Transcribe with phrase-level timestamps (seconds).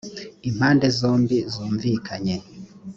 [0.49, 2.35] impande zombi zumvikanye